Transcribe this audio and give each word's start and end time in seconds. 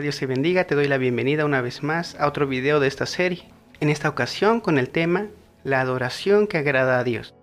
Dios 0.00 0.18
te 0.18 0.26
bendiga, 0.26 0.64
te 0.64 0.74
doy 0.74 0.88
la 0.88 0.96
bienvenida 0.96 1.44
una 1.44 1.60
vez 1.60 1.82
más 1.82 2.14
a 2.18 2.26
otro 2.26 2.46
video 2.46 2.80
de 2.80 2.88
esta 2.88 3.04
serie. 3.04 3.48
En 3.80 3.90
esta 3.90 4.08
ocasión 4.08 4.60
con 4.60 4.78
el 4.78 4.88
tema 4.88 5.26
La 5.64 5.80
adoración 5.80 6.46
que 6.46 6.58
agrada 6.58 6.98
a 6.98 7.04
Dios. 7.04 7.34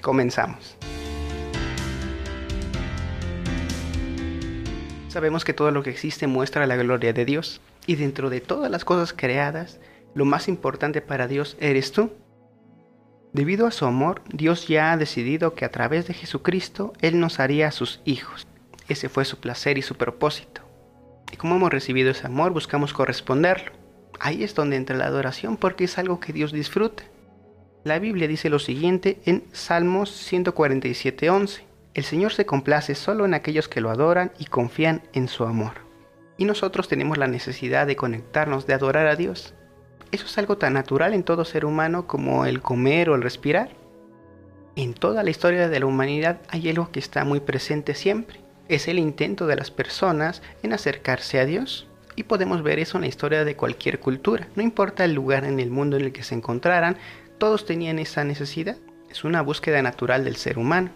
Comenzamos. 0.00 0.78
Sabemos 5.08 5.44
que 5.44 5.52
todo 5.52 5.70
lo 5.70 5.82
que 5.82 5.90
existe 5.90 6.26
muestra 6.26 6.66
la 6.66 6.76
gloria 6.76 7.12
de 7.12 7.24
Dios 7.24 7.60
y 7.86 7.96
dentro 7.96 8.30
de 8.30 8.40
todas 8.40 8.70
las 8.70 8.84
cosas 8.84 9.12
creadas, 9.12 9.80
lo 10.14 10.24
más 10.24 10.48
importante 10.48 11.00
para 11.00 11.26
Dios 11.26 11.56
eres 11.60 11.92
tú. 11.92 12.12
Debido 13.32 13.66
a 13.66 13.70
su 13.70 13.84
amor, 13.84 14.22
Dios 14.32 14.68
ya 14.68 14.92
ha 14.92 14.96
decidido 14.96 15.54
que 15.54 15.64
a 15.64 15.70
través 15.70 16.06
de 16.06 16.14
Jesucristo 16.14 16.92
Él 17.00 17.20
nos 17.20 17.40
haría 17.40 17.70
sus 17.70 18.00
hijos. 18.04 18.46
Ese 18.88 19.08
fue 19.08 19.24
su 19.24 19.38
placer 19.38 19.78
y 19.78 19.82
su 19.82 19.96
propósito. 19.96 20.67
Y 21.32 21.36
como 21.36 21.56
hemos 21.56 21.70
recibido 21.70 22.10
ese 22.10 22.26
amor, 22.26 22.52
buscamos 22.52 22.92
corresponderlo. 22.92 23.72
Ahí 24.20 24.42
es 24.42 24.54
donde 24.54 24.76
entra 24.76 24.96
la 24.96 25.06
adoración 25.06 25.56
porque 25.56 25.84
es 25.84 25.98
algo 25.98 26.20
que 26.20 26.32
Dios 26.32 26.52
disfruta. 26.52 27.04
La 27.84 27.98
Biblia 27.98 28.26
dice 28.26 28.50
lo 28.50 28.58
siguiente 28.58 29.20
en 29.24 29.44
Salmos 29.52 30.10
147:11. 30.10 31.62
El 31.94 32.04
Señor 32.04 32.32
se 32.32 32.46
complace 32.46 32.94
solo 32.94 33.24
en 33.24 33.34
aquellos 33.34 33.68
que 33.68 33.80
lo 33.80 33.90
adoran 33.90 34.32
y 34.38 34.46
confían 34.46 35.02
en 35.12 35.28
su 35.28 35.44
amor. 35.44 35.72
Y 36.36 36.44
nosotros 36.44 36.88
tenemos 36.88 37.18
la 37.18 37.26
necesidad 37.26 37.86
de 37.86 37.96
conectarnos, 37.96 38.66
de 38.66 38.74
adorar 38.74 39.06
a 39.06 39.16
Dios. 39.16 39.54
Eso 40.10 40.26
es 40.26 40.38
algo 40.38 40.58
tan 40.58 40.74
natural 40.74 41.14
en 41.14 41.22
todo 41.22 41.44
ser 41.44 41.64
humano 41.64 42.06
como 42.06 42.46
el 42.46 42.62
comer 42.62 43.10
o 43.10 43.14
el 43.14 43.22
respirar. 43.22 43.70
En 44.76 44.94
toda 44.94 45.22
la 45.22 45.30
historia 45.30 45.68
de 45.68 45.80
la 45.80 45.86
humanidad 45.86 46.40
hay 46.48 46.68
algo 46.68 46.90
que 46.90 47.00
está 47.00 47.24
muy 47.24 47.40
presente 47.40 47.94
siempre. 47.94 48.40
Es 48.68 48.88
el 48.88 48.98
intento 48.98 49.46
de 49.46 49.56
las 49.56 49.70
personas 49.70 50.42
en 50.62 50.72
acercarse 50.72 51.40
a 51.40 51.46
Dios. 51.46 51.86
Y 52.16 52.24
podemos 52.24 52.62
ver 52.62 52.78
eso 52.78 52.98
en 52.98 53.02
la 53.02 53.08
historia 53.08 53.44
de 53.44 53.56
cualquier 53.56 54.00
cultura. 54.00 54.48
No 54.56 54.62
importa 54.62 55.04
el 55.04 55.14
lugar 55.14 55.44
en 55.44 55.60
el 55.60 55.70
mundo 55.70 55.96
en 55.96 56.04
el 56.04 56.12
que 56.12 56.22
se 56.22 56.34
encontraran, 56.34 56.96
todos 57.38 57.64
tenían 57.64 57.98
esa 57.98 58.24
necesidad. 58.24 58.76
Es 59.10 59.24
una 59.24 59.42
búsqueda 59.42 59.80
natural 59.82 60.24
del 60.24 60.36
ser 60.36 60.58
humano. 60.58 60.90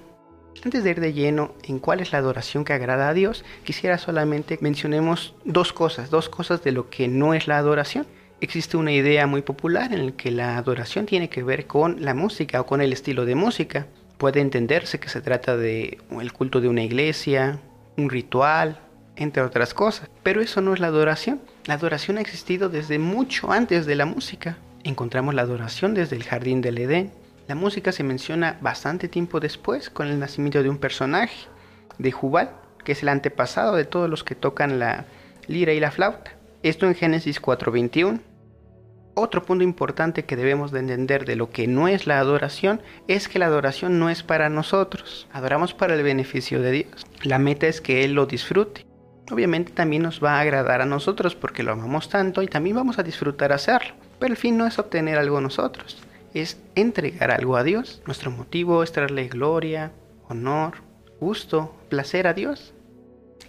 Antes 0.65 0.84
de 0.84 0.91
ir 0.91 1.00
de 1.00 1.12
lleno 1.12 1.55
en 1.65 1.78
cuál 1.78 2.00
es 2.00 2.12
la 2.12 2.19
adoración 2.19 2.65
que 2.65 2.73
agrada 2.73 3.09
a 3.09 3.15
Dios, 3.15 3.45
quisiera 3.65 3.98
solamente 3.98 4.59
mencionemos 4.61 5.34
dos 5.45 5.73
cosas, 5.73 6.11
dos 6.11 6.28
cosas 6.28 6.62
de 6.62 6.73
lo 6.73 6.91
que 6.91 7.09
no 7.09 7.34
es 7.34 7.48
la 7.48 7.59
adoración 7.59 8.06
existe 8.43 8.77
una 8.77 8.91
idea 8.91 9.27
muy 9.28 9.43
popular 9.43 9.93
en 9.93 10.06
la 10.06 10.12
que 10.12 10.33
la 10.33 10.59
adoración 10.59 11.06
tiene 11.06 11.31
que 11.31 11.45
ver 11.45 11.67
con 11.69 12.05
la 12.05 12.12
música 12.12 12.61
o 12.61 12.67
con 12.67 12.81
el 12.81 12.93
estilo 12.93 13.25
de 13.25 13.37
música. 13.37 13.87
Puede 14.23 14.39
entenderse 14.39 15.01
que 15.01 15.09
se 15.09 15.20
trata 15.20 15.56
de 15.56 15.98
el 16.20 16.33
culto 16.33 16.61
de 16.61 16.69
una 16.69 16.84
iglesia, 16.84 17.59
un 17.97 18.09
ritual, 18.09 18.78
entre 19.17 19.42
otras 19.42 19.75
cosas. 19.75 20.09
Pero 20.23 20.41
eso 20.41 20.61
no 20.61 20.73
es 20.75 20.78
la 20.78 20.87
adoración. 20.87 21.41
La 21.65 21.75
adoración 21.75 22.19
ha 22.19 22.20
existido 22.20 22.69
desde 22.69 23.00
mucho 23.00 23.50
antes 23.50 23.84
de 23.84 23.97
la 23.97 24.06
música. 24.06 24.59
Encontramos 24.84 25.34
la 25.34 25.43
adoración 25.43 25.93
desde 25.93 26.15
el 26.15 26.23
jardín 26.23 26.61
del 26.61 26.78
Edén. 26.78 27.11
La 27.48 27.56
música 27.56 27.91
se 27.91 28.05
menciona 28.05 28.59
bastante 28.61 29.09
tiempo 29.09 29.41
después 29.41 29.91
con 29.91 30.06
el 30.06 30.20
nacimiento 30.20 30.62
de 30.62 30.70
un 30.70 30.78
personaje, 30.78 31.48
de 31.98 32.12
Jubal, 32.12 32.53
que 32.84 32.93
es 32.93 33.03
el 33.03 33.09
antepasado 33.09 33.75
de 33.75 33.87
todos 33.87 34.09
los 34.09 34.23
que 34.23 34.37
tocan 34.37 34.78
la 34.78 35.05
lira 35.48 35.73
y 35.73 35.81
la 35.81 35.91
flauta. 35.91 36.31
Esto 36.62 36.87
en 36.87 36.95
Génesis 36.95 37.43
4:21. 37.43 38.20
Otro 39.15 39.43
punto 39.43 39.63
importante 39.63 40.25
que 40.25 40.37
debemos 40.37 40.73
de 40.73 40.81
entender 40.81 41.27
de 41.27 41.37
lo 41.37 41.51
que 41.51 41.67
no 41.67 41.87
es 41.87 42.07
la 42.07 42.19
adoración 42.19 42.81
es 43.09 43.29
que 43.29 43.39
la 43.39 43.47
adoración 43.47 43.99
no 43.99 44.09
es 44.09 44.23
para 44.23 44.49
nosotros, 44.49 45.29
adoramos 45.33 45.75
para 45.75 45.95
el 45.95 46.03
beneficio 46.03 46.63
de 46.63 46.71
Dios. 46.71 47.07
La 47.23 47.39
meta 47.39 47.67
es 47.67 47.83
que 47.83 48.05
Él 48.05 48.15
lo 48.15 48.25
disfrute. 48.25 48.87
Obviamente 49.31 49.73
también 49.73 50.03
nos 50.03 50.25
va 50.25 50.37
a 50.37 50.41
agradar 50.41 50.81
a 50.81 50.87
nosotros 50.87 51.35
porque 51.35 51.63
lo 51.63 51.73
amamos 51.73 52.09
tanto 52.09 52.43
y 52.43 52.49
también 52.49 52.77
vamos 52.77 52.99
a 52.99 53.03
disfrutar 53.03 53.53
hacerlo. 53.53 53.95
Pero 54.19 54.33
el 54.33 54.39
fin 54.39 54.57
no 54.57 54.67
es 54.67 54.79
obtener 54.79 55.19
algo 55.19 55.43
nosotros, 55.43 55.99
es 56.33 56.59
entregar 56.75 57.31
algo 57.31 57.56
a 57.56 57.65
Dios. 57.65 58.03
Nuestro 58.06 58.31
motivo 58.31 58.83
es 58.83 58.93
traerle 58.93 59.28
gloria, 59.28 59.93
honor, 60.28 60.77
gusto, 61.21 61.77
placer 61.91 62.27
a 62.27 62.33
Dios. 62.33 62.72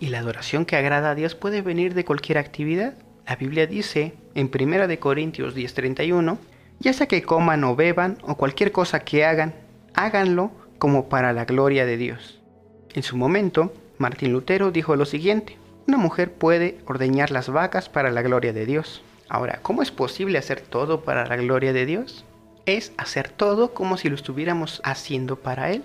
Y 0.01 0.09
la 0.09 0.19
adoración 0.19 0.65
que 0.65 0.75
agrada 0.75 1.11
a 1.11 1.15
Dios 1.15 1.35
puede 1.35 1.61
venir 1.61 1.93
de 1.93 2.03
cualquier 2.03 2.37
actividad. 2.37 2.95
La 3.27 3.35
Biblia 3.35 3.67
dice 3.67 4.13
en 4.35 4.49
1 4.49 4.99
Corintios 4.99 5.55
10:31, 5.55 6.37
ya 6.79 6.93
sea 6.93 7.07
que 7.07 7.23
coman 7.23 7.63
o 7.63 7.75
beban 7.75 8.17
o 8.23 8.35
cualquier 8.35 8.71
cosa 8.71 8.99
que 8.99 9.25
hagan, 9.25 9.53
háganlo 9.93 10.51
como 10.77 11.07
para 11.07 11.31
la 11.31 11.45
gloria 11.45 11.85
de 11.85 11.97
Dios. 11.97 12.41
En 12.93 13.03
su 13.03 13.15
momento, 13.15 13.73
Martín 13.97 14.33
Lutero 14.33 14.71
dijo 14.71 14.95
lo 14.95 15.05
siguiente, 15.05 15.57
una 15.87 15.97
mujer 15.97 16.33
puede 16.33 16.79
ordeñar 16.85 17.31
las 17.31 17.49
vacas 17.49 17.89
para 17.89 18.11
la 18.11 18.21
gloria 18.21 18.51
de 18.51 18.65
Dios. 18.65 19.01
Ahora, 19.29 19.59
¿cómo 19.61 19.81
es 19.81 19.91
posible 19.91 20.37
hacer 20.37 20.61
todo 20.61 21.01
para 21.01 21.25
la 21.25 21.37
gloria 21.37 21.73
de 21.73 21.85
Dios? 21.85 22.25
Es 22.65 22.91
hacer 22.97 23.29
todo 23.29 23.73
como 23.73 23.97
si 23.97 24.09
lo 24.09 24.15
estuviéramos 24.15 24.81
haciendo 24.83 25.37
para 25.37 25.71
Él 25.71 25.83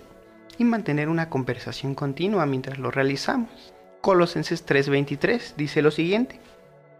y 0.58 0.64
mantener 0.64 1.08
una 1.08 1.30
conversación 1.30 1.94
continua 1.94 2.46
mientras 2.46 2.78
lo 2.78 2.90
realizamos. 2.90 3.72
Colosenses 4.00 4.66
3:23 4.66 5.54
dice 5.56 5.82
lo 5.82 5.90
siguiente, 5.90 6.40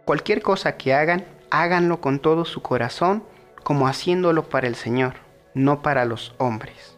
Cualquier 0.09 0.41
cosa 0.41 0.75
que 0.75 0.95
hagan, 0.95 1.23
háganlo 1.51 2.01
con 2.01 2.17
todo 2.17 2.43
su 2.43 2.63
corazón, 2.63 3.23
como 3.61 3.87
haciéndolo 3.87 4.49
para 4.49 4.65
el 4.65 4.73
Señor, 4.73 5.13
no 5.53 5.83
para 5.83 6.03
los 6.03 6.33
hombres. 6.39 6.97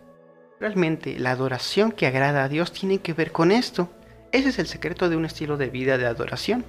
Realmente 0.62 1.20
la 1.20 1.32
adoración 1.32 1.92
que 1.92 2.08
agrada 2.08 2.46
a 2.46 2.48
Dios 2.48 2.72
tiene 2.72 3.00
que 3.00 3.12
ver 3.12 3.34
con 3.34 3.52
esto. 3.52 3.90
Ese 4.32 4.48
es 4.48 4.60
el 4.60 4.68
secreto 4.68 5.10
de 5.10 5.18
un 5.18 5.26
estilo 5.26 5.58
de 5.58 5.68
vida 5.68 5.98
de 5.98 6.06
adoración. 6.06 6.64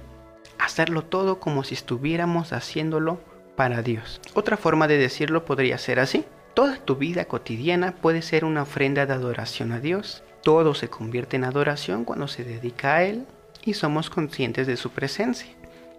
Hacerlo 0.59 1.05
todo 1.05 1.39
como 1.39 1.63
si 1.63 1.75
estuviéramos 1.75 2.51
haciéndolo 2.51 3.21
para 3.55 3.81
Dios. 3.81 4.19
Otra 4.33 4.57
forma 4.57 4.89
de 4.89 4.97
decirlo 4.97 5.45
podría 5.45 5.77
ser 5.77 6.01
así. 6.01 6.25
Toda 6.55 6.75
tu 6.75 6.97
vida 6.97 7.23
cotidiana 7.23 7.93
puede 7.93 8.21
ser 8.21 8.43
una 8.43 8.63
ofrenda 8.63 9.05
de 9.05 9.13
adoración 9.13 9.71
a 9.71 9.79
Dios. 9.79 10.23
Todo 10.41 10.75
se 10.75 10.89
convierte 10.89 11.37
en 11.37 11.45
adoración 11.45 12.03
cuando 12.03 12.27
se 12.27 12.43
dedica 12.43 12.95
a 12.95 13.03
Él 13.03 13.25
y 13.63 13.75
somos 13.75 14.09
conscientes 14.09 14.67
de 14.67 14.75
su 14.75 14.89
presencia 14.89 15.47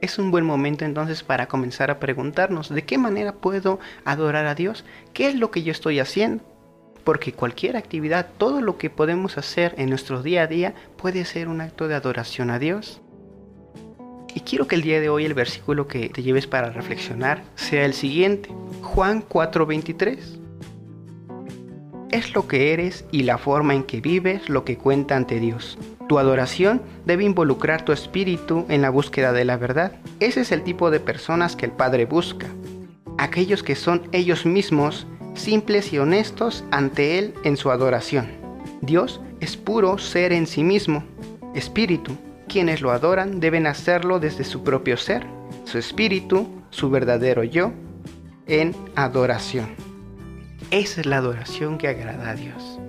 es 0.05 0.19
un 0.19 0.31
buen 0.31 0.45
momento 0.45 0.85
entonces 0.85 1.23
para 1.23 1.47
comenzar 1.47 1.91
a 1.91 1.99
preguntarnos 1.99 2.69
de 2.69 2.85
qué 2.85 2.99
manera 2.99 3.33
puedo 3.35 3.81
adorar 4.05 4.47
a 4.47 4.55
Dios, 4.55 4.85
qué 5.13 5.29
es 5.29 5.35
lo 5.35 5.51
que 5.51 5.63
yo 5.63 5.73
estoy 5.73 5.99
haciendo. 5.99 6.45
Porque 7.05 7.33
cualquier 7.33 7.77
actividad, 7.77 8.29
todo 8.39 8.63
lo 8.63 8.79
que 8.79 8.89
podemos 8.89 9.37
hacer 9.37 9.75
en 9.77 9.91
nuestro 9.91 10.23
día 10.23 10.43
a 10.43 10.47
día 10.47 10.75
puede 10.97 11.25
ser 11.25 11.49
un 11.49 11.61
acto 11.61 11.87
de 11.89 11.95
adoración 11.95 12.51
a 12.51 12.59
Dios. 12.59 13.01
Y 14.35 14.41
quiero 14.41 14.67
que 14.67 14.75
el 14.75 14.83
día 14.83 15.01
de 15.01 15.11
hoy 15.11 15.25
el 15.25 15.35
versículo 15.35 15.87
que 15.87 16.09
te 16.09 16.23
lleves 16.23 16.47
para 16.47 16.71
reflexionar 16.71 17.43
sea 17.55 17.85
el 17.85 17.95
siguiente, 17.95 18.51
Juan 18.83 19.23
4:23. 19.23 20.44
Es 22.15 22.33
lo 22.33 22.47
que 22.47 22.73
eres 22.73 23.05
y 23.11 23.25
la 23.25 23.39
forma 23.39 23.75
en 23.75 23.83
que 23.83 24.01
vives 24.01 24.49
lo 24.49 24.65
que 24.65 24.79
cuenta 24.79 25.17
ante 25.17 25.41
Dios. 25.41 25.77
Tu 26.09 26.21
adoración 26.21 26.81
debe 27.05 27.25
involucrar 27.25 27.85
tu 27.85 27.91
espíritu 27.91 28.67
en 28.69 28.83
la 28.83 28.91
búsqueda 28.91 29.33
de 29.33 29.45
la 29.45 29.57
verdad. 29.57 29.91
Ese 30.21 30.43
es 30.43 30.53
el 30.53 30.63
tipo 30.63 30.93
de 30.93 31.01
personas 31.01 31.57
que 31.57 31.67
el 31.67 31.73
Padre 31.73 32.05
busca. 32.05 32.47
Aquellos 33.19 33.65
que 33.65 33.75
son 33.75 34.01
ellos 34.13 34.47
mismos, 34.47 35.09
simples 35.35 35.93
y 35.93 35.99
honestos 35.99 36.63
ante 36.71 37.19
Él 37.19 37.35
en 37.43 37.57
su 37.57 37.73
adoración. 37.73 38.29
Dios 38.81 39.21
es 39.41 39.57
puro 39.57 39.99
ser 39.99 40.33
en 40.33 40.47
sí 40.47 40.63
mismo, 40.63 41.03
espíritu. 41.57 42.17
Quienes 42.47 42.81
lo 42.81 42.93
adoran 42.93 43.41
deben 43.41 43.67
hacerlo 43.67 44.21
desde 44.21 44.45
su 44.45 44.63
propio 44.63 44.97
ser, 44.99 45.27
su 45.65 45.79
espíritu, 45.79 46.47
su 46.71 46.91
verdadero 46.91 47.43
yo, 47.43 47.73
en 48.47 48.73
adoración. 48.95 49.94
Esa 50.75 51.03
es 51.03 51.07
la 51.07 51.19
adoración 51.19 51.79
que 51.79 51.87
agrada 51.87 52.31
a 52.31 52.35
Dios. 52.35 52.81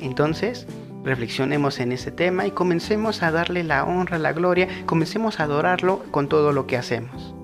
Entonces, 0.00 0.66
reflexionemos 1.04 1.78
en 1.78 1.92
ese 1.92 2.10
tema 2.10 2.48
y 2.48 2.50
comencemos 2.50 3.22
a 3.22 3.30
darle 3.30 3.62
la 3.62 3.84
honra, 3.84 4.18
la 4.18 4.32
gloria, 4.32 4.66
comencemos 4.86 5.38
a 5.38 5.44
adorarlo 5.44 6.02
con 6.10 6.28
todo 6.28 6.50
lo 6.50 6.66
que 6.66 6.76
hacemos. 6.76 7.36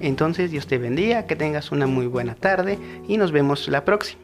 Entonces 0.00 0.50
Dios 0.50 0.66
te 0.68 0.78
bendiga, 0.78 1.26
que 1.26 1.36
tengas 1.36 1.70
una 1.70 1.86
muy 1.86 2.06
buena 2.06 2.34
tarde 2.34 2.78
y 3.06 3.18
nos 3.18 3.30
vemos 3.30 3.68
la 3.68 3.84
próxima. 3.84 4.21